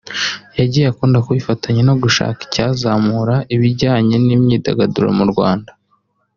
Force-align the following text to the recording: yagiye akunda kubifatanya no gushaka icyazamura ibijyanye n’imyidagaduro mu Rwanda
yagiye 0.59 0.85
akunda 0.91 1.23
kubifatanya 1.25 1.81
no 1.89 1.95
gushaka 2.03 2.39
icyazamura 2.47 3.35
ibijyanye 3.55 4.15
n’imyidagaduro 4.25 5.07
mu 5.19 5.25
Rwanda 5.31 5.71